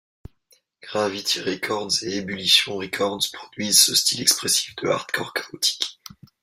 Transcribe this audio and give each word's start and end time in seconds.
Gravity 0.81 1.41
Records, 1.43 2.01
et 2.03 2.17
Ebullition 2.17 2.75
Records 2.75 3.27
produisent 3.31 3.83
ce 3.83 3.93
style 3.93 4.19
expressif 4.21 4.75
de 4.77 4.87
hardcore 4.87 5.31
chaotique. 5.35 6.01